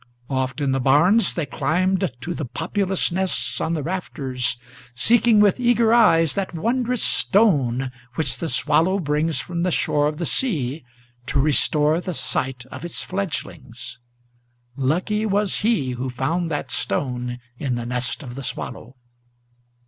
Oft 0.31 0.59
in 0.61 0.71
the 0.71 0.79
barns 0.79 1.35
they 1.35 1.45
climbed 1.45 2.11
to 2.21 2.33
the 2.33 2.45
populous 2.45 3.11
nests 3.11 3.61
on 3.61 3.75
the 3.75 3.83
rafters, 3.83 4.57
Seeking 4.95 5.39
with 5.39 5.59
eager 5.59 5.93
eyes 5.93 6.33
that 6.33 6.55
wondrous 6.55 7.03
stone, 7.03 7.91
which 8.15 8.39
the 8.39 8.49
swallow 8.49 8.97
Brings 8.97 9.39
from 9.41 9.61
the 9.61 9.69
shore 9.69 10.07
of 10.07 10.17
the 10.17 10.25
sea 10.25 10.83
to 11.27 11.39
restore 11.39 12.01
the 12.01 12.15
sight 12.15 12.65
of 12.71 12.83
its 12.83 13.03
fledglings; 13.03 13.99
Lucky 14.75 15.23
was 15.23 15.57
he 15.57 15.91
who 15.91 16.09
found 16.09 16.49
that 16.49 16.71
stone 16.71 17.37
in 17.59 17.75
the 17.75 17.85
nest 17.85 18.23
of 18.23 18.33
the 18.33 18.41
swallow! 18.41 18.95